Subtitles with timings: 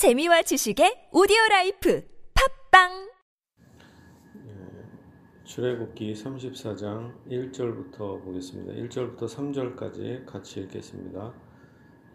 [0.00, 2.02] 재미와 지식의 오디오 라이프
[2.72, 3.10] 팟빵
[5.44, 8.72] 출애굽기 34장 1절부터 보겠습니다.
[8.80, 11.34] 1절부터 3절까지 같이 읽겠습니다.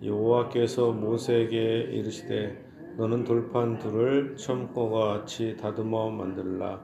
[0.03, 2.57] 여호와께서 모세에게 이르시되
[2.97, 6.83] 너는 돌판 둘을 처음과 같이 다듬어 만들라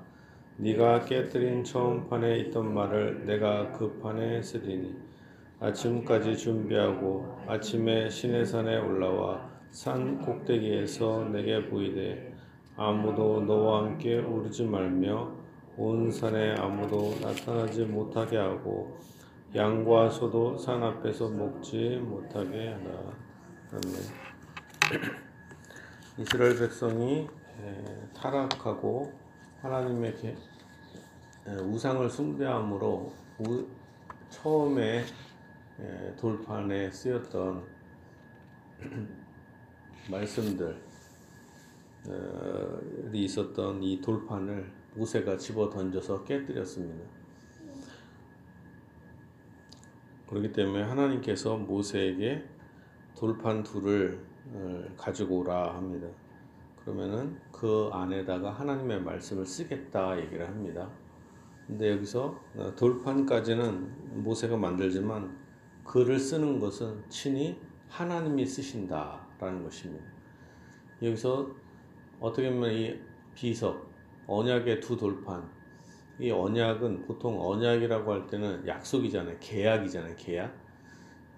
[0.57, 4.93] 네가 깨뜨린 처음 판에 있던 말을 내가 그 판에 쓰리니
[5.61, 12.35] 아침까지 준비하고 아침에 시내산에 올라와 산 꼭대기에서 내게 보이되
[12.75, 15.31] 아무도 너와 함께 오르지 말며
[15.77, 18.99] 온 산에 아무도 나타나지 못하게 하고
[19.55, 23.13] 양과 소도 산 앞에서 먹지 못하게 하라.
[23.71, 25.11] 아멘.
[26.19, 27.29] 이스라엘 백성이
[28.13, 29.13] 타락하고
[29.61, 30.35] 하나님의
[31.63, 33.13] 우상을 숭배함으로
[34.29, 35.05] 처음에
[36.17, 37.63] 돌판에 쓰였던
[40.09, 40.75] 말씀들이
[43.13, 47.05] 있었던 이 돌판을 모세가 집어 던져서 깨뜨렸습니다.
[50.27, 52.43] 그렇기 때문에 하나님께서 모세에게
[53.15, 54.19] 돌판 둘을
[54.53, 56.07] 어, 가지고 오라 합니다.
[56.83, 60.89] 그러면은 그 안에다가 하나님의 말씀을 쓰겠다 얘기를 합니다.
[61.67, 65.37] 근데 여기서 어, 돌판까지는 모세가 만들지만
[65.83, 70.05] 글을 쓰는 것은 친히 하나님이 쓰신다 라는 것입니다.
[71.01, 71.49] 여기서
[72.19, 72.99] 어떻게 보면 이
[73.33, 73.89] 비석,
[74.27, 75.49] 언약의 두 돌판,
[76.19, 79.37] 이 언약은 보통 언약이라고 할 때는 약속이잖아요.
[79.39, 80.15] 계약이잖아요.
[80.17, 80.55] 계약.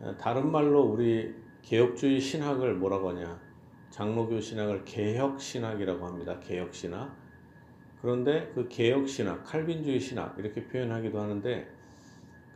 [0.01, 3.39] 어, 다른 말로 우리 개혁주의 신학을 뭐라고 하냐.
[3.89, 6.37] 장로교 신학을 개혁 신학이라고 합니다.
[6.41, 7.15] 개혁 신학.
[8.01, 11.65] 그런데 그 개혁 신학, 칼빈주의 신학 이렇게 표현하기도 하는데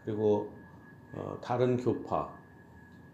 [0.03, 0.51] 그리고
[1.13, 2.35] 어, 다른 교파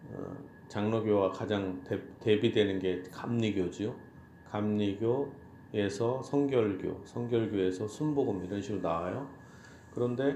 [0.09, 0.37] 어,
[0.73, 3.95] 장로교와 가장 대, 비되는게 감리교지요.
[4.49, 9.29] 감리교에서 성결교, 성결교에서 순복음 이런 식으로 나와요.
[9.93, 10.35] 그런데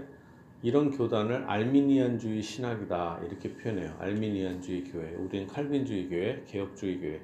[0.62, 3.96] 이런 교단을 알미니안주의 신학이다 이렇게 표현해요.
[3.98, 7.20] 알미니안주의 교회, 우리는 칼빈주의 교회, 개혁주의 교회.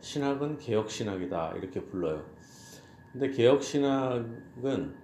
[0.00, 2.24] 신학은 개혁 신학이다 이렇게 불러요.
[3.12, 4.94] 근데 개혁 신학은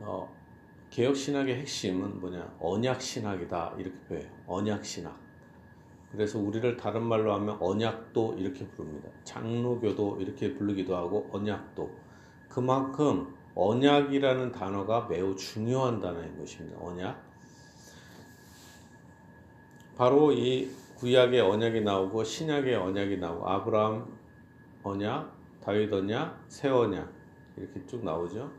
[0.00, 0.30] 어,
[0.90, 2.54] 개혁 신학의 핵심은 뭐냐?
[2.60, 4.28] 언약 신학이다 이렇게 표해요.
[4.46, 5.27] 언약 신학.
[6.12, 9.08] 그래서 우리를 다른 말로 하면 언약도 이렇게 부릅니다.
[9.24, 11.90] 장로교도 이렇게 부르기도 하고 언약도.
[12.48, 16.78] 그만큼 언약이라는 단어가 매우 중요한 단어인 것입니다.
[16.80, 17.28] 언약.
[19.96, 24.18] 바로 이 구약의 언약이 나오고 신약의 언약이 나오고 아브라함
[24.82, 27.12] 언약, 다윗 언약, 새 언약
[27.56, 28.50] 이렇게 쭉 나오죠.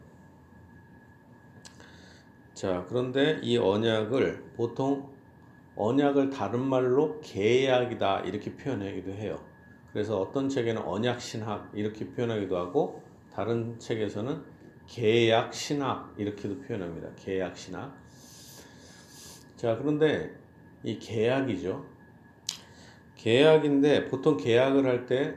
[2.53, 5.09] 자, 그런데 이 언약을 보통
[5.79, 9.37] 언약을 다른 말로 계약이다 이렇게 표현하기도 해요.
[9.93, 13.01] 그래서 어떤 책에는 언약 신학 이렇게 표현하기도 하고
[13.33, 14.43] 다른 책에서는
[14.87, 17.09] 계약 신학 이렇게도 표현합니다.
[17.15, 17.95] 계약 신학.
[19.55, 20.35] 자, 그런데
[20.83, 21.85] 이 계약이죠.
[23.15, 25.35] 계약인데 보통 계약을 할 때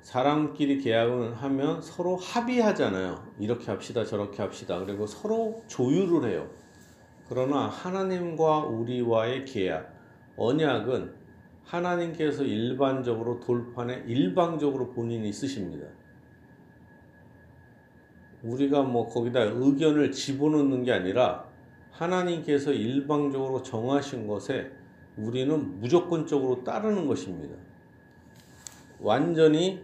[0.00, 3.34] 사람끼리 계약을 하면 서로 합의하잖아요.
[3.40, 4.78] 이렇게 합시다, 저렇게 합시다.
[4.78, 6.48] 그리고 서로 조율을 해요.
[7.28, 9.92] 그러나 하나님과 우리와의 계약,
[10.36, 11.12] 언약은
[11.64, 15.86] 하나님께서 일반적으로 돌판에 일방적으로 본인이 쓰십니다.
[18.42, 21.46] 우리가 뭐 거기다 의견을 집어넣는 게 아니라
[21.90, 24.70] 하나님께서 일방적으로 정하신 것에
[25.16, 27.56] 우리는 무조건적으로 따르는 것입니다.
[29.00, 29.80] 완전히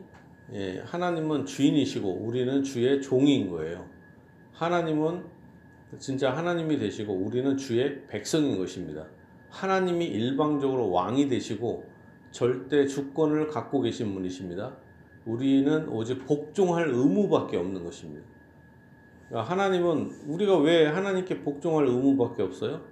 [0.53, 3.87] 예, 하나님은 주인이시고 우리는 주의 종인 거예요.
[4.53, 5.25] 하나님은
[5.99, 9.07] 진짜 하나님이 되시고 우리는 주의 백성인 것입니다.
[9.51, 11.85] 하나님이 일방적으로 왕이 되시고
[12.31, 14.77] 절대 주권을 갖고 계신 분이십니다.
[15.27, 18.27] 우리는 오직 복종할 의무밖에 없는 것입니다.
[19.29, 22.83] 그러니까 하나님은 우리가 왜 하나님께 복종할 의무밖에 없어요?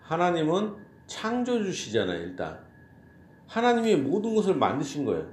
[0.00, 0.74] 하나님은
[1.06, 2.58] 창조주시잖아요, 일단.
[3.48, 5.28] 하나님이 모든 것을 만드신 거예요.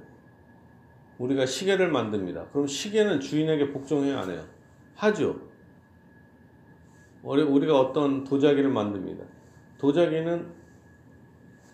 [1.18, 2.48] 우리가 시계를 만듭니다.
[2.50, 4.44] 그럼 시계는 주인에게 복종해야 안 해요?
[4.96, 5.53] 하죠.
[7.24, 9.24] 우리가 어떤 도자기를 만듭니다.
[9.78, 10.46] 도자기는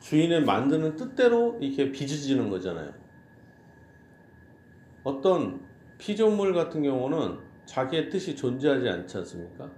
[0.00, 2.92] 주인의 만드는 뜻대로 이렇게 빚어지는 거잖아요.
[5.04, 5.60] 어떤
[5.98, 9.70] 피조물 같은 경우는 자기의 뜻이 존재하지 않지 않습니까?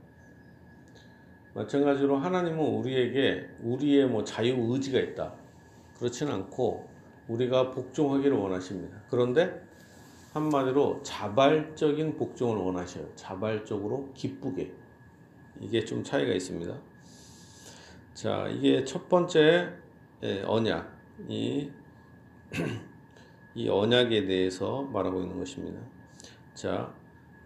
[1.55, 5.35] 마찬가지로 하나님은 우리에게 우리의 뭐 자유 의지가 있다.
[5.99, 6.89] 그렇지는 않고
[7.29, 9.03] 우리가 복종하기를 원하십니다.
[9.11, 9.63] 그런데
[10.33, 13.07] 한마디로 자발적인 복종을 원하셔요.
[13.15, 14.81] 자발적으로 기쁘게.
[15.61, 16.75] 이게 좀 차이가 있습니다.
[18.15, 19.73] 자, 이게 첫 번째
[20.23, 20.91] 예, 언약
[21.29, 21.71] 이
[23.55, 25.81] 이 언약에 대해서 말하고 있는 것입니다.
[26.55, 26.95] 자,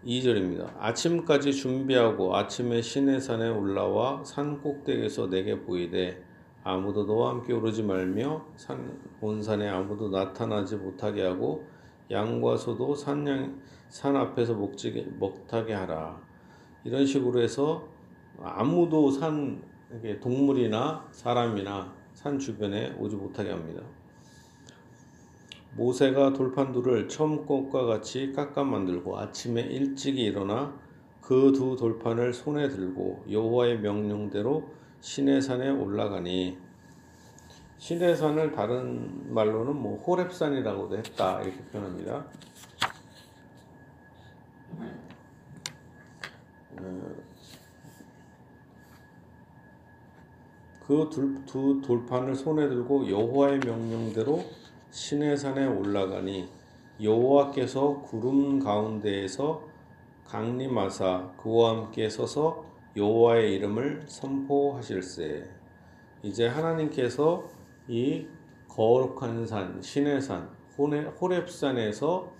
[0.05, 0.73] 2절입니다.
[0.79, 6.23] 아침까지 준비하고 아침에 시내산에 올라와 산 꼭대기에서 내게 보이되
[6.63, 11.65] 아무도 너와 함께 오르지 말며 산 온 산에 아무도 나타나지 못하게 하고
[12.11, 13.59] 양과 소도 산양
[13.89, 16.21] 산 앞에서 먹지 먹타게 하라.
[16.83, 17.87] 이런 식으로 해서
[18.41, 19.61] 아무도 산
[20.21, 23.81] 동물이나 사람이나 산 주변에 오지 못하게 합니다.
[25.75, 30.73] 모세가 돌판두를 처음 것과 같이 깎아 만들고 아침에 일찍이 일어나
[31.27, 34.63] 그 두 돌판을 손에 들고 여호와의 명령대로
[35.01, 36.57] 시내산에 올라가니
[37.77, 42.25] 시내산을 다른 말로는 뭐 호랩산이라고도 했다 이렇게 표현합니다.
[50.87, 51.09] 그
[51.45, 54.41] 두 돌판을 손에 들고 여호와의 명령대로
[54.89, 56.47] 시내산에 올라가니
[57.03, 59.63] 여호와께서 구름 가운데에서
[60.25, 62.63] 강림하사 그와 함께 서서
[62.95, 65.49] 여호와의 이름을 선포하실세.
[66.23, 67.43] 이제 하나님께서
[67.89, 68.25] 이
[68.69, 70.49] 거룩한 산 시내산
[71.19, 72.31] 호렙산에서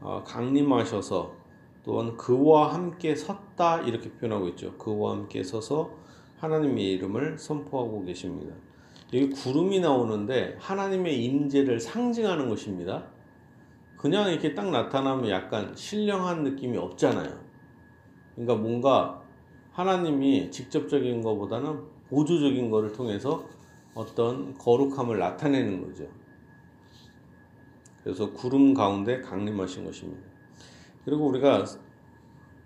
[0.00, 1.34] 어, 강림하셔서
[1.82, 4.76] 또한 그와 함께 섰다 이렇게 표현하고 있죠.
[4.78, 6.04] 그와 함께 서서
[6.44, 8.54] 하나님의 이름을 선포하고 계십니다.
[9.12, 13.06] 여기 구름이 나오는데 하나님의 임재를 상징하는 것입니다.
[13.96, 17.32] 그냥 이렇게 딱 나타나면 약간 신령한 느낌이 없잖아요.
[18.34, 19.22] 그러니까 뭔가
[19.72, 23.48] 하나님이 직접적인 것보다는 보조적인 것을 통해서
[23.94, 26.06] 어떤 거룩함을 나타내는 거죠.
[28.02, 30.22] 그래서 구름 가운데 강림하신 것입니다.
[31.04, 31.64] 그리고 우리가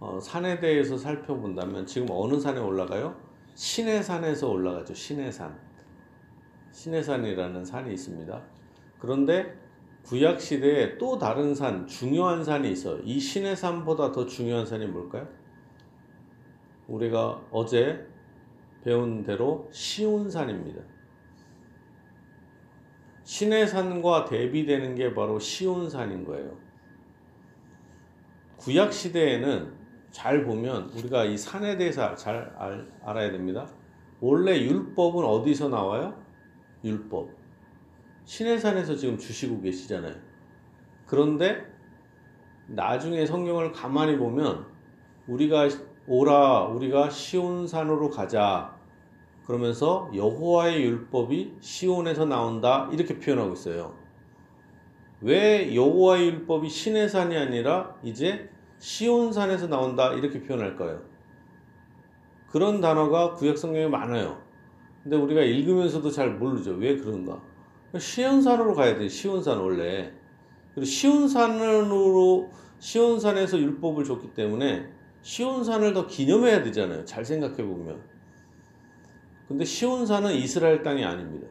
[0.01, 3.28] 어, 산에 대해서 살펴본다면 지금 어느 산에 올라가요?
[3.59, 4.95] 신의 산에서 올라가죠.
[4.95, 5.59] 신의 산.
[6.71, 8.41] 신의 산이라는 산이 있습니다.
[9.01, 9.53] 그런데
[10.05, 13.01] 구약 시대에 또 다른 산, 중요한 산이 있어요.
[13.03, 15.29] 이 신의 산보다 더 중요한 산이 뭘까요?
[16.87, 18.07] 우리가 어제
[18.85, 20.81] 배운 대로 시온산입니다.
[23.25, 26.57] 신의 산과 대비되는 게 바로 시온산인 거예요.
[28.57, 29.78] 구약 시대에는
[30.11, 33.69] 잘 보면 우리가 이 산에 대해서 잘 알, 알아야 됩니다.
[34.21, 36.15] 원래 율법은 어디서 나와요?
[36.85, 37.31] 율법.
[38.25, 40.15] 신의 산에서 지금 주시고 계시잖아요.
[41.07, 41.65] 그런데
[42.67, 44.67] 나중에 성경을 가만히 보면
[45.27, 45.69] 우리가
[46.07, 48.77] 오라 우리가 시온산으로 가자
[49.47, 53.95] 그러면서 여호와의 율법이 시온에서 나온다 이렇게 표현하고 있어요.
[55.21, 61.03] 왜 여호와의 율법이 신의 산이 아니라 이제 시온산에서 나온다 이렇게 표현할까요?
[62.49, 64.43] 그런 단어가 구약 성경에 많아요.
[65.03, 66.73] 근데 우리가 읽으면서도 잘 모르죠.
[66.73, 67.43] 왜 그런가?
[67.97, 69.09] 시온산으로 가야 돼.
[69.09, 70.13] 시온산 원래.
[70.75, 74.89] 그리고 시온산으로 시온산에서 율법을 줬기 때문에
[75.23, 77.05] 시온산을 더 기념해야 되잖아요.
[77.05, 78.01] 잘 생각해 보면.
[79.49, 81.49] 근데 시온산은 이스라엘 땅이 아닙니다.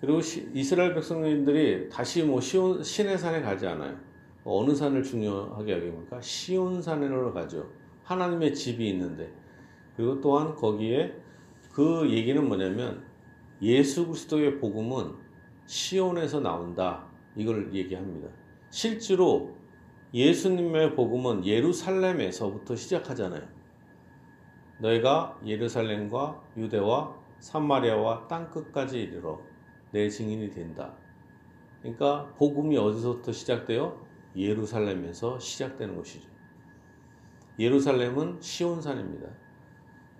[0.00, 3.98] 그리고 시, 이스라엘 백성님들이 다시 뭐 시온 신의 산에 가지 않아요.
[4.48, 6.20] 어느 산을 중요하게 여깁니까?
[6.20, 7.68] 시온산으로 가죠.
[8.04, 9.32] 하나님의 집이 있는데
[9.96, 11.12] 그리고 또한 거기에
[11.72, 13.04] 그 얘기는 뭐냐면
[13.60, 15.14] 예수 그리스도의 복음은
[15.66, 17.04] 시온에서 나온다.
[17.34, 18.28] 이걸 얘기합니다.
[18.70, 19.56] 실제로
[20.14, 23.42] 예수님의 복음은 예루살렘에서부터 시작하잖아요.
[24.78, 29.40] 너희가 예루살렘과 유대와 사마리아와 땅 끝까지 이르러
[29.90, 30.94] 내 증인이 된다.
[31.82, 34.05] 그러니까 복음이 어디서부터 시작돼요?
[34.36, 36.28] 예루살렘에서 시작되는 것이죠.
[37.58, 39.28] 예루살렘은 시온산입니다.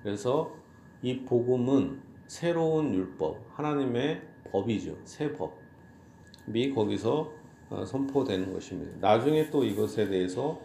[0.03, 0.55] 그래서
[1.03, 4.97] 이 복음은 새로운 율법, 하나님의 법이죠.
[5.05, 7.33] 새 법이 거기서
[7.69, 8.97] 어, 선포되는 것입니다.
[9.01, 10.61] 나중에 또 이것에 대해서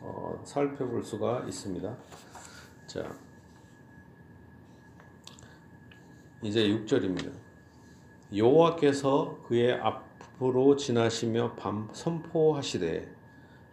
[0.00, 1.96] 어, 살펴볼 수가 있습니다.
[2.86, 3.16] 자,
[6.42, 7.32] 이제 6절입니다.
[8.36, 13.08] 여호와께서 그의 앞 으로 지나시며 밤 선포하시되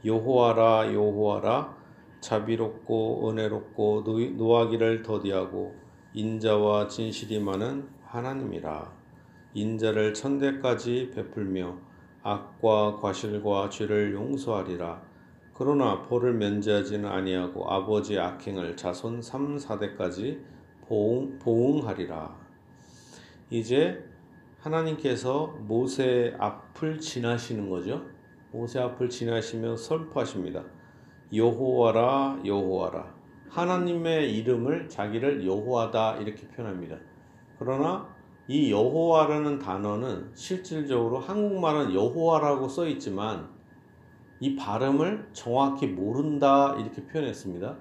[0.05, 1.75] 여호와라 여호와라
[2.19, 4.03] 자비롭고 은혜롭고
[4.37, 5.75] 노하기를 더디하고
[6.13, 8.91] 인자와 진실이 많은 하나님이라.
[9.53, 11.77] 인자를 천대까지 베풀며
[12.21, 15.01] 악과 과실과 죄를 용서하리라.
[15.53, 20.39] 그러나 벌을 면제하지는 아니하고 아버지 악행을 자손 3, 4대까지
[20.87, 22.35] 보응, 보응하리라.
[23.49, 24.10] 이제
[24.61, 28.05] 하나님께서 모세 앞을 지나시는 거죠
[28.51, 30.63] 모세 앞을 지나시며 선포하십니다
[31.33, 36.97] 여호와라 여호와라 하나님의 이름을 자기를 여호와다 이렇게 표현합니다.
[37.59, 38.07] 그러나
[38.47, 43.49] 이 여호와라는 단어는 실질적으로 한국말은 여호와라고 써 있지만
[44.39, 47.77] 이 발음을 정확히 모른다 이렇게 표현했습니다.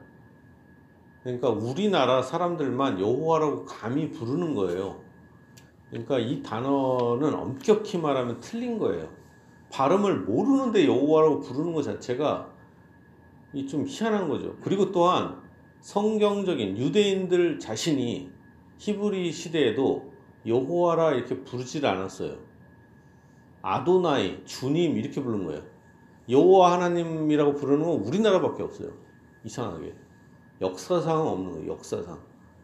[1.22, 5.00] 그러니까 우리나라 사람들만 여호와라고 감히 부르는 거예요.
[5.90, 9.08] 그러니까 이 단어는 엄격히 말하면 틀린 거예요.
[9.72, 12.50] 발음을 모르는데 여호와라고 부르는 것 자체가
[13.52, 14.56] 이좀 희한한 거죠.
[14.62, 15.40] 그리고 또한
[15.80, 18.30] 성경적인 유대인들 자신이
[18.78, 20.12] 히브리 시대에도
[20.46, 22.36] 여호와라 이렇게 부르질 않았어요.
[23.62, 25.62] 아도나이, 주님 이렇게 부르는 거예요.
[26.28, 28.92] 여호와 하나님이라고 부르는 건 우리나라밖에 없어요.
[29.44, 29.94] 이상하게.
[30.60, 31.72] 역사상은 없는 거예요.
[31.72, 32.20] 역사상.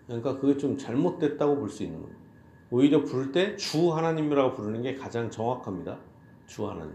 [0.07, 2.26] 그러니까 그게 좀 잘못됐다고 볼 수 있는 거예요.
[2.71, 5.99] 오히려 부를 때 주 하나님이라고 부르는 게 가장 정확합니다.
[6.47, 6.95] 주 하나님.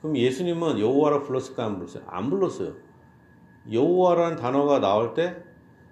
[0.00, 2.04] 그럼 예수님은 여호와라 불렀을까 안 불렀어요?
[2.06, 2.74] 안 불렀어요.
[3.72, 5.36] 여호와라는 단어가 나올 때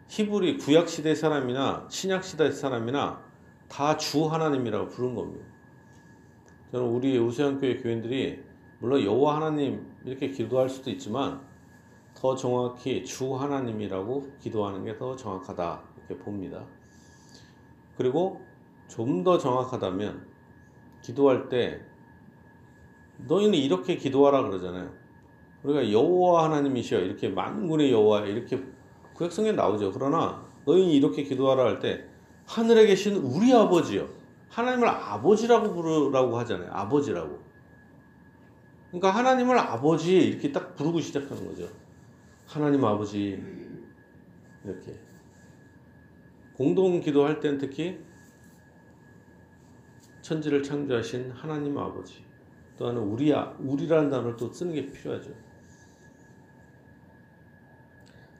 [0.09, 3.23] 히브리 구약 시대 사람이나 신약 시대 사람이나
[3.69, 5.47] 다 주 하나님이라고 부른 겁니다.
[6.73, 8.43] 저는 우리 우세한교회 교인들이
[8.81, 11.41] 물론 여호와 하나님 이렇게 기도할 수도 있지만
[12.15, 16.65] 더 정확히 주 하나님이라고 기도하는 게 더 정확하다 이렇게 봅니다.
[17.97, 18.41] 그리고
[18.93, 20.27] 좀 더 정확하다면
[21.01, 21.81] 기도할 때
[23.27, 24.93] 너희는 이렇게 기도하라 그러잖아요.
[25.63, 28.63] 우리가 여호와 하나님이시여 이렇게 만군의 여호와 이렇게
[29.15, 29.93] 구약성에 나오죠.
[29.93, 32.05] 그러나 너희는 이렇게 기도하라 할 때
[32.47, 34.09] 하늘에 계신 우리 아버지요.
[34.51, 36.71] 하나님을 아버지라고 부르라고 하잖아요.
[36.73, 37.39] 아버지라고.
[38.89, 41.67] 그러니까 하나님을 아버지 이렇게 딱 부르고 시작하는 거죠.
[42.47, 43.43] 하나님 아버지
[44.65, 44.99] 이렇게
[46.55, 47.99] 공동 기도할 땐 특히
[50.23, 52.25] 천지를 창조하신 하나님 아버지
[52.79, 55.31] 또 하나 우리 우리라는 단어를 또 쓰는 게 필요하죠.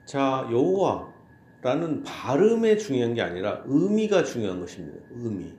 [0.05, 4.99] 자 여호와라는 발음에 중요한 게 아니라 의미가 중요한 것입니다.
[5.11, 5.53] 의미.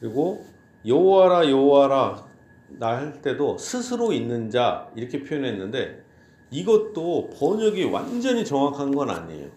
[0.00, 0.44] 그리고
[0.84, 2.26] 여호와라 여호와라
[2.68, 6.04] 나 할 때도 스스로 있는 자 이렇게 표현했는데
[6.50, 9.50] 이것도 번역이 완전히 정확한 건 아니에요.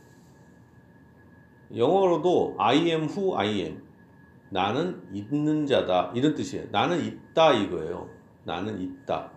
[1.76, 3.89] 영어로도 I am who I am.
[4.50, 6.12] 나는 있는 자다.
[6.16, 6.68] 이런 뜻이에요.
[6.72, 8.10] 나는 있다 이거예요.
[8.44, 9.32] 나는 있다.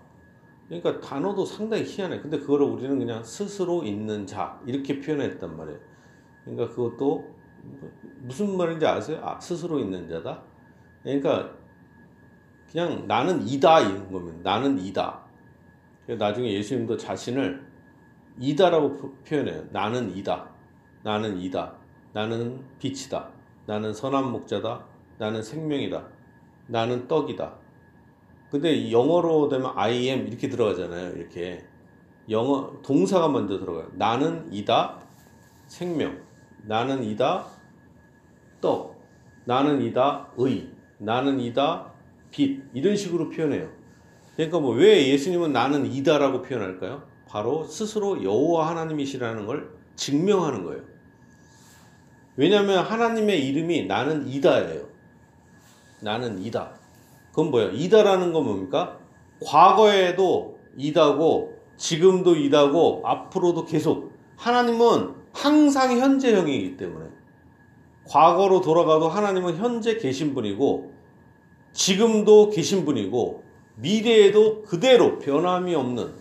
[0.69, 2.21] 그러니까 단어도 상당히 희한해.
[2.21, 4.61] 근데 그거를 우리는 그냥 스스로 있는 자.
[4.67, 5.79] 이렇게 표현했단 말이에요.
[6.45, 7.35] 그러니까 그것도
[8.23, 9.21] 무슨 말인지 아세요?
[9.23, 10.43] 아, 스스로 있는 자다?
[11.03, 11.53] 그러니까
[12.71, 15.21] 그냥 나는 이다 이런 거면 나는 이다.
[16.07, 17.65] 나중에 예수님도 자신을
[18.39, 19.67] 이다라고 표현해요.
[19.73, 20.51] 나는 이다.
[21.03, 21.75] 나는 이다.
[22.15, 23.31] 나는 빛이다.
[23.67, 24.92] 나는 선한 목자다.
[25.23, 26.05] 나는 생명이다.
[26.67, 27.55] 나는 떡이다.
[28.51, 31.13] 근데 영어로 되면 I am 이렇게 들어가잖아요.
[31.15, 31.65] 이렇게
[32.29, 33.89] 영어 동사가 먼저 들어가요.
[33.93, 35.01] 나는 이다.
[35.69, 36.21] 생명.
[36.65, 37.47] 나는 이다.
[38.61, 39.01] 떡.
[39.45, 40.33] 나는 이다.
[40.39, 40.69] 의.
[40.99, 41.93] 나는 이다.
[42.33, 42.61] 빛.
[42.75, 43.71] 이런 식으로 표현해요.
[44.35, 47.05] 그러니까 뭐 왜 예수님은 나는 이다라고 표현할까요?
[47.29, 50.83] 바로 스스로 여호와 하나님이시라는 걸 증명하는 거예요.
[52.35, 54.82] 왜냐하면 하나님의 이름이 나는 이다예요.
[56.03, 56.73] 나는 이다.
[57.31, 57.71] 그건 뭐예요?
[57.71, 58.99] 이다라는 건 뭡니까?
[59.45, 67.07] 과거에도 이다고 지금도 이다고 앞으로도 계속 하나님은 항상 현재형이기 때문에
[68.05, 70.93] 과거로 돌아가도 하나님은 현재 계신 분이고
[71.73, 73.45] 지금도 계신 분이고
[73.77, 76.15] 미래에도 그대로 변함이 없는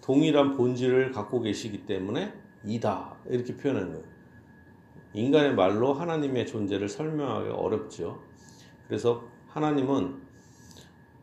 [0.00, 2.32] 동일한 본질을 갖고 계시기 때문에
[2.64, 4.04] 이다 이렇게 표현하는 거예요.
[5.12, 8.29] 인간의 말로 하나님의 존재를 설명하기 어렵죠.
[8.90, 10.20] 그래서 하나님은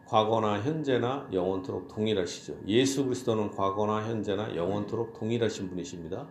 [0.05, 2.61] 과거나 현재나 영원토록 동일하시죠.
[2.65, 6.29] 예수 그리스도는 과거나 현재나 영원토록 동일하신 분이십니다.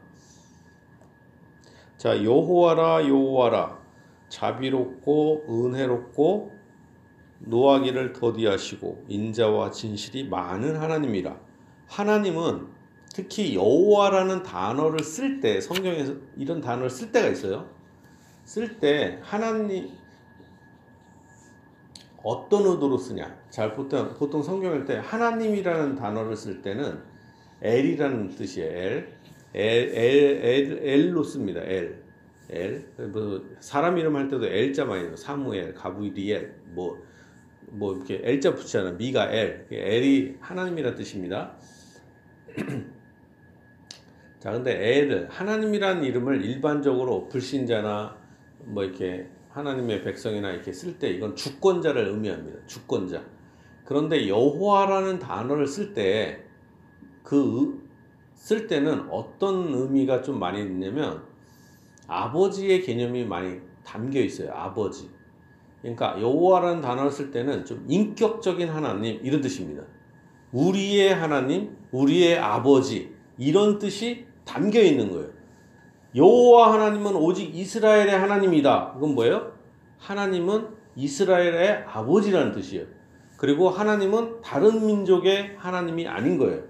[1.99, 3.79] 자, 여호와라 여호와라
[4.31, 6.53] 자비롭고 은혜롭고
[7.41, 11.39] 노하기를 더디하시고 인자와 진실이 많은 하나님이라.
[11.87, 12.67] 하나님은
[13.13, 17.69] 특히 여호와라는 단어를 쓸 때 성경에서 이런 단어를 쓸 때가 있어요.
[18.47, 20.06] 쓸 때 하나님
[22.27, 23.39] 어떤 의도로 쓰냐?
[23.51, 26.99] 잘 보통 보통 성경일 때 하나님이라는 단어를 쓸 때는
[27.63, 28.69] 엘이라는 뜻이에요.
[28.69, 29.17] 엘.
[29.55, 31.61] 엘, 엘, 엘, 엘로 씁니다.
[31.63, 32.03] 엘.
[32.51, 32.85] 엘.
[33.13, 35.15] 뭐 사람 이름 할 때도 엘자 많이 해요.
[35.15, 36.99] 사무엘, 가브리엘, 뭐,
[37.69, 38.91] 뭐 이렇게 엘자 붙이잖아.
[38.93, 39.69] 미가엘.
[39.71, 41.55] 엘이 하나님이라는 뜻입니다.
[44.41, 48.17] 자, 근데 엘을 하나님이라는 이름을 일반적으로 불신자나
[48.65, 52.67] 뭐 이렇게 하나님의 백성이나 이렇게 쓸 때 이건 주권자를 의미합니다.
[52.67, 53.25] 주권자.
[53.85, 56.45] 그런데 여호와라는 단어를 쓸 때
[57.23, 57.87] 그
[58.37, 61.23] 쓸 때는 어떤 의미가 좀 많이 있냐면
[62.07, 64.53] 아버지의 개념이 많이 담겨 있어요.
[64.53, 65.11] 아버지.
[65.81, 69.83] 그러니까 여호와라는 단어를 쓸 때는 좀 인격적인 하나님 이런 뜻입니다.
[70.53, 75.31] 우리의 하나님, 우리의 아버지 이런 뜻이 담겨 있는 거예요.
[76.17, 78.95] 여호와 하나님은 오직 이스라엘의 하나님이다.
[78.97, 79.53] 이건 뭐예요?
[79.99, 82.87] 하나님은 이스라엘의 아버지라는 뜻이에요.
[83.37, 86.63] 그리고 하나님은 다른 민족의 하나님이 아닌 거예요.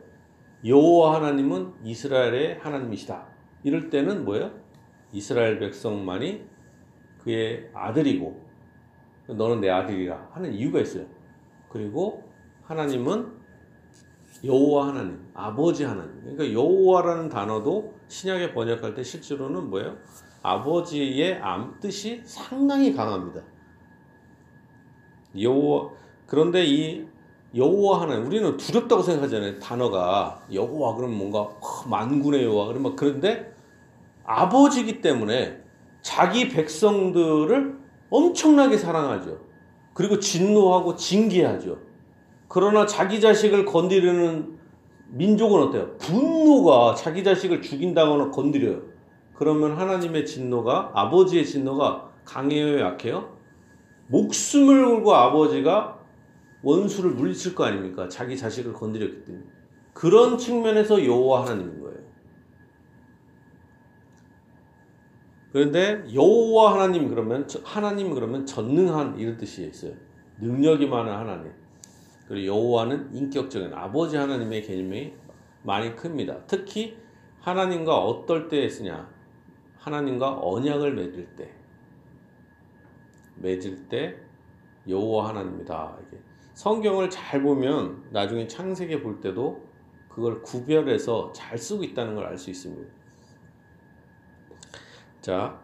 [0.65, 3.25] 여호와 하나님은 이스라엘의 하나님이시다.
[3.63, 4.51] 이럴 때는 뭐예요?
[5.13, 6.45] 이스라엘 백성만이
[7.23, 8.45] 그의 아들이고
[9.29, 11.07] 너는 내 아들이라 하는 이유가 있어요.
[11.69, 12.25] 그리고
[12.65, 13.36] 하나님은
[14.47, 16.21] 여호와 하나님, 아버지 하나님.
[16.21, 19.97] 그러니까 여호와라는 단어도 신약에 번역할 때 실제로는 뭐예요?
[20.43, 21.41] 아버지의
[21.81, 23.43] 뜻이 상당히 강합니다.
[25.39, 25.91] 여호와
[26.27, 27.07] 그런데 이
[27.55, 29.59] 여호와 하나님 우리는 두렵다고 생각하잖아요.
[29.59, 31.49] 단어가 여호와 그러면 뭔가
[31.89, 33.55] 만군의 여호와 그러면 그런데
[34.25, 35.63] 아버지기 때문에
[36.03, 37.79] 자기 백성들을
[38.11, 39.41] 엄청나게 사랑하죠.
[39.95, 41.79] 그리고 진노하고 징계하죠.
[42.49, 44.57] 그러나 자기 자식을 건드리는
[45.09, 45.97] 민족은 어때요?
[45.99, 48.83] 분노가 자기 자식을 죽인다거나 건드려요.
[49.35, 53.37] 그러면 하나님의 진노가 아버지의 진노가 강해요, 약해요?
[54.09, 55.99] 목숨을 걸고 아버지가
[56.63, 58.09] 원수를 물리칠 거 아닙니까?
[58.09, 59.45] 자기 자식을 건드렸기 때문에.
[59.93, 61.97] 그런 측면에서 여호와 하나님인 거예요.
[65.53, 69.93] 그런데 여호와 하나님 그러면 하나님 그러면 전능한 이런 뜻이 있어요.
[70.41, 71.53] 능력이 많은 하나님.
[72.29, 75.15] 그리고 여호와는 인격적인 아버지 하나님의 개념이
[75.63, 76.45] 많이 큽니다.
[76.47, 76.97] 특히
[77.41, 79.09] 하나님과 어떨 때 쓰냐?
[79.79, 81.51] 하나님과 언약을 맺을 때.
[83.37, 84.17] 맺을 때
[84.89, 85.99] 여호와 하나님이다.
[86.07, 86.21] 이게
[86.55, 89.65] 성경을 잘 보면 나중에 창세기 볼 때도
[90.09, 92.91] 그걸 구별해서 잘 쓰고 있다는 걸 알 수 있습니다.
[95.21, 95.61] 자,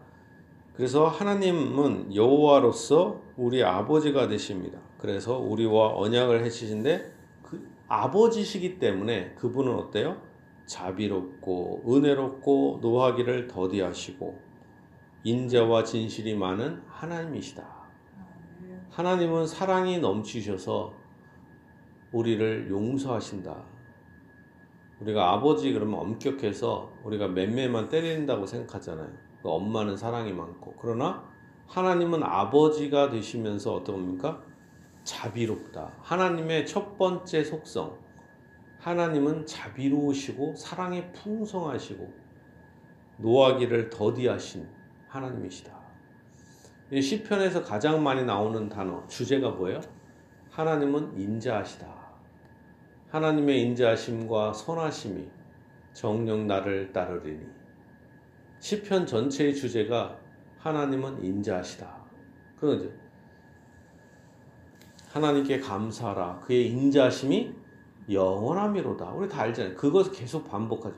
[0.75, 4.79] 그래서 하나님은 여호와로서 우리 아버지가 되십니다.
[4.97, 7.13] 그래서 우리와 언약을 해주신데
[7.43, 10.21] 그 아버지시기 때문에 그분은 어때요?
[10.65, 14.39] 자비롭고 은혜롭고 노하기를 더디하시고
[15.23, 17.83] 인자와 진실이 많은 하나님이시다.
[18.89, 20.93] 하나님은 사랑이 넘치셔서
[22.11, 23.63] 우리를 용서하신다.
[25.01, 29.22] 우리가 아버지 그러면 엄격해서 우리가 맴매만 때린다고 생각하잖아요.
[29.43, 31.29] 그 엄마는 사랑이 많고 그러나
[31.67, 34.41] 하나님은 아버지가 되시면서 어떤 겁니까?
[35.03, 35.91] 자비롭다.
[36.01, 37.97] 하나님의 첫 번째 속성.
[38.79, 42.13] 하나님은 자비로우시고 사랑에 풍성하시고
[43.17, 44.67] 노하기를 더디하신
[45.09, 45.73] 하나님이시다.
[47.01, 49.81] 시편에서 가장 많이 나오는 단어 주제가 뭐예요?
[50.51, 51.87] 하나님은 인자하시다.
[53.09, 55.27] 하나님의 인자하심과 선하심이
[55.93, 57.62] 정령 나를 따르리니
[58.63, 60.17] 시편 전체의 주제가
[60.59, 61.85] 하나님은 인자하시다.
[62.57, 62.89] 그러죠.
[65.09, 66.39] 하나님께 감사하라.
[66.45, 67.53] 그의 인자심이
[68.09, 69.11] 영원함이로다.
[69.11, 69.75] 우리 다 알잖아요.
[69.75, 70.97] 그것을 계속 반복하죠.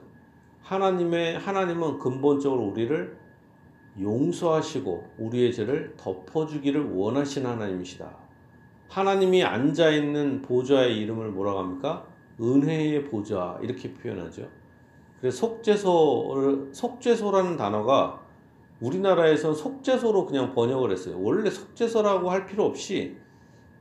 [0.62, 3.17] 하나님의 하나님은 근본적으로 우리를
[3.99, 8.15] 용서하시고 우리의 죄를 덮어주기를 원하시는 하나님이시다.
[8.89, 12.06] 하나님이 앉아 있는 보좌의 이름을 뭐라고 합니까?
[12.39, 14.64] 은혜의 보좌 이렇게 표현하죠.
[15.25, 18.21] 그래서 속죄소 속죄소라는 단어가
[18.79, 21.19] 우리나라에서 속죄소로 그냥 번역을 했어요.
[21.19, 23.17] 원래 속죄소라고 할 필요 없이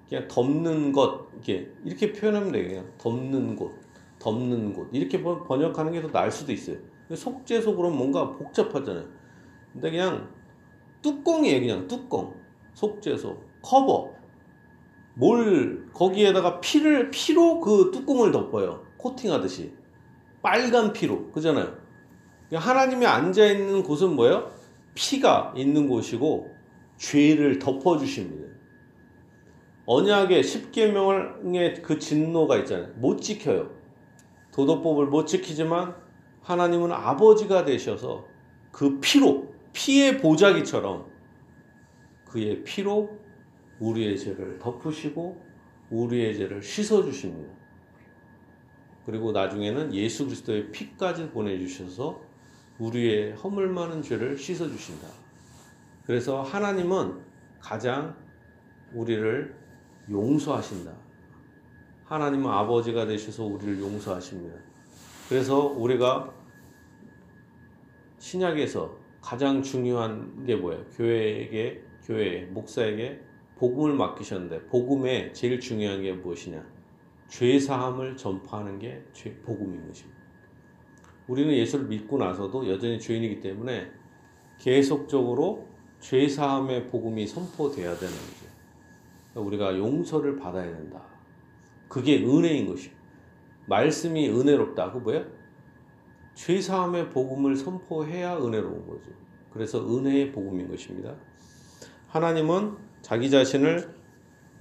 [0.09, 2.51] 그냥 덮는 것 이렇게 이렇게 표현하면.
[2.51, 3.75] 그냥 덮는 곳,
[4.19, 6.79] 덮는 곳 이렇게 번역하는 게 더 나을 수도 있어요.
[7.15, 9.05] 속죄소 그럼 뭔가 복잡하잖아요.
[9.75, 10.31] 근데 그냥
[11.03, 11.61] 뚜껑이에요.
[11.61, 12.33] 그냥 뚜껑,
[12.73, 14.15] 속죄소, 커버.
[15.13, 18.87] 뭘 거기에다가 피를 피로 그 뚜껑을 덮어요.
[18.97, 19.84] 코팅하듯이
[20.45, 21.75] 빨간 피로 그잖아요.
[22.53, 24.53] 하나님이 앉아 있는 곳은 뭐예요?
[24.95, 26.55] 피가 있는 곳이고
[26.99, 28.53] 죄를 덮어 주십니다.
[29.87, 32.93] 언약의 십계명의 그 진노가 있잖아요.
[32.97, 33.71] 못 지켜요.
[34.53, 35.97] 도덕법을 못 지키지만
[36.43, 38.27] 하나님은 아버지가 되셔서
[38.71, 41.07] 그 피로 피의 보자기처럼
[42.27, 43.19] 그의 피로
[43.81, 45.43] 우리의 죄를 덮으시고
[45.91, 47.64] 우리의 죄를 씻어 주십니다.
[49.07, 52.23] 그리고 나중에는 예수 그리스도의 피까지 보내 주셔서
[52.79, 55.09] 우리의 허물 많은 죄를 씻어 주신다.
[56.07, 57.21] 그래서 하나님은
[57.61, 58.17] 가장
[58.93, 59.55] 우리를
[60.11, 60.93] 용서하신다.
[62.05, 64.57] 하나님은 아버지가 되셔서 우리를 용서하십니다.
[65.29, 66.33] 그래서 우리가
[68.19, 70.85] 신약에서 가장 중요한 게 뭐예요?
[70.97, 73.21] 교회에게, 교회, 목사에게
[73.57, 76.74] 복음을 맡기셨는데, 복음에 제일 중요한 게 무엇이냐?
[77.29, 79.03] 죄사함을 전파하는 게
[79.45, 80.21] 복음인 것입니다.
[81.27, 83.91] 우리는 예수를 믿고 나서도 여전히 죄인이기 때문에
[84.59, 85.67] 계속적으로
[86.01, 89.41] 죄사함의 복음이 선포돼야 되는 거죠.
[89.41, 91.03] 우리가 용서를 받아야 된다.
[91.89, 92.93] 그게 은혜인 것이요.
[93.67, 94.93] 말씀이 은혜롭다.
[94.93, 95.25] 그 뭐야?
[96.35, 99.11] 죄사함의 복음을 선포해야 은혜로운 거죠.
[99.53, 101.15] 그래서 은혜의 복음인 것입니다.
[102.09, 103.95] 하나님은 자기 자신을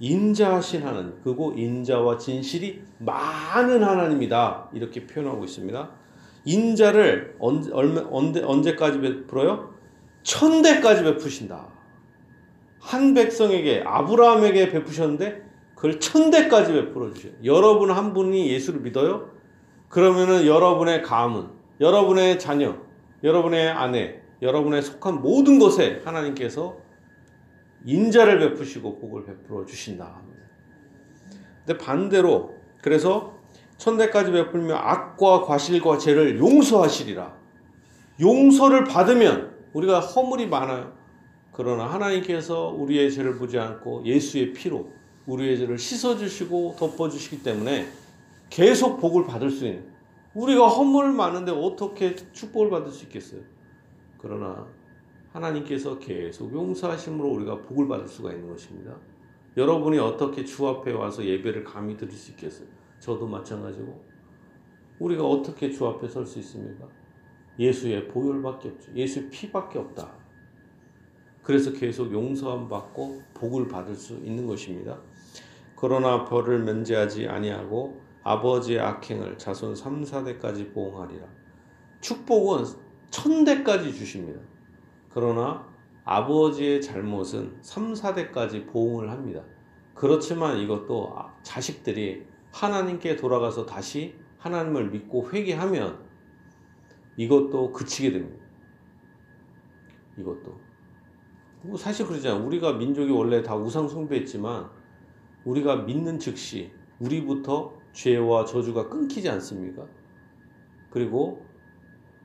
[0.00, 4.70] 인자하신 하나님, 그리고 인자와 진실이 많은 하나님이다.
[4.72, 5.90] 이렇게 표현하고 있습니다.
[6.44, 9.72] 인자를 언제, 언제, 언제까지 베풀어요?
[10.22, 11.68] 천대까지 베푸신다.
[12.80, 15.42] 한 백성에게, 아브라함에게 베푸셨는데,
[15.74, 17.32] 그걸 천대까지 베풀어 주셔요.
[17.44, 19.30] 여러분 한 분이 예수를 믿어요?
[19.88, 22.76] 그러면은 여러분의 가문, 여러분의 자녀,
[23.22, 26.76] 여러분의 아내, 여러분의 속한 모든 것에 하나님께서
[27.84, 30.20] 인자를 베푸시고 복을 베풀어 주신다.
[31.64, 33.38] 근데 반대로 그래서
[33.78, 37.36] 천대까지 베풀며 악과 과실과 죄를 용서하시리라.
[38.20, 40.92] 용서를 받으면 우리가 허물이 많아요.
[41.52, 44.90] 그러나 하나님께서 우리의 죄를 보지 않고 예수의 피로
[45.26, 47.86] 우리의 죄를 씻어 주시고 덮어 주시기 때문에
[48.50, 49.86] 계속 복을 받을 수 있는
[50.34, 53.40] 우리가 허물 많은데 어떻게 축복을 받을 수 있겠어요?
[54.18, 54.66] 그러나
[55.34, 58.96] 하나님께서 계속 용서하심으로 우리가 복을 받을 수가 있는 것입니다.
[59.56, 62.68] 여러분이 어떻게 주 앞에 와서 예배를 감히 드릴 수 있겠어요?
[63.00, 64.04] 저도 마찬가지고
[65.00, 66.88] 우리가 어떻게 주 앞에 설 수 있습니까?
[67.58, 68.92] 예수의 보혈밖에 없죠.
[68.94, 70.12] 예수의 피밖에 없다.
[71.42, 75.00] 그래서 계속 용서함 받고 복을 받을 수 있는 것입니다.
[75.76, 81.26] 그러나 벌을 면제하지 아니하고 아버지의 악행을 자손 3, 4대까지 보응하리라.
[82.00, 82.64] 축복은
[83.10, 84.40] 천대까지 주십니다.
[85.14, 85.64] 그러나
[86.04, 89.42] 아버지의 잘못은 3, 4대까지 보응을 합니다.
[89.94, 96.04] 그렇지만 이것도 자식들이 하나님께 돌아가서 다시 하나님을 믿고 회개하면
[97.16, 98.44] 이것도 그치게 됩니다.
[100.18, 100.58] 이것도.
[101.62, 102.44] 뭐 사실 그러잖아요.
[102.44, 104.68] 우리가 민족이 원래 다 우상 숭배했지만
[105.44, 109.86] 우리가 믿는 즉시 우리부터 죄와 저주가 끊기지 않습니까?
[110.90, 111.46] 그리고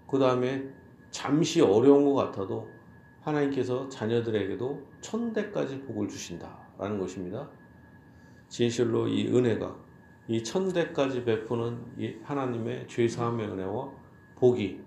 [0.08, 0.67] 그 다음에
[1.12, 2.67] 잠시 어려운 것 같아도
[3.30, 7.50] 하나님께서 자녀들에게도 천대까지 복을 주신다라는 것입니다.
[8.48, 9.76] 진실로 이 은혜가
[10.28, 13.92] 이 천대까지 베푸는 이 하나님의 죄사함의 은혜와
[14.36, 14.80] 복이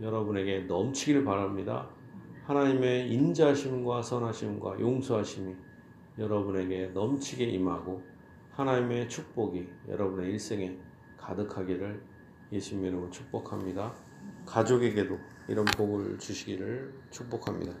[0.00, 1.88] 여러분에게 넘치길 바랍니다.
[2.44, 5.54] 하나님의 인자심과 선하심과 용서하심이
[6.18, 8.02] 여러분에게 넘치게 임하고
[8.52, 10.76] 하나님의 축복이 여러분의 일생에
[11.16, 12.02] 가득하기를
[12.52, 13.92] 예수님 이름으로 축복합니다.
[14.48, 17.72] 가족에게도 이런 복을 주시기를 축복합니다.